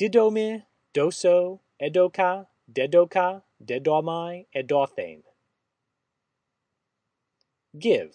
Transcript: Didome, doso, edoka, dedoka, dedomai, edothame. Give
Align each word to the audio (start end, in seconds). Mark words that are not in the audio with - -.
Didome, 0.00 0.62
doso, 0.94 1.60
edoka, 1.78 2.46
dedoka, 2.72 3.42
dedomai, 3.62 4.46
edothame. 4.56 5.24
Give 7.78 8.14